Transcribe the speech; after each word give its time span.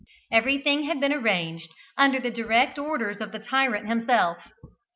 Everything 0.31 0.85
had 0.85 0.99
been 0.99 1.13
arranged 1.13 1.69
under 1.95 2.19
the 2.19 2.31
direct 2.31 2.79
orders 2.79 3.21
of 3.21 3.31
the 3.31 3.37
tyrant 3.37 3.87
himself. 3.87 4.39